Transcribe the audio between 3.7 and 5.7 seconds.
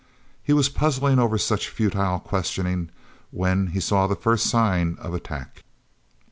saw the first sign of attack.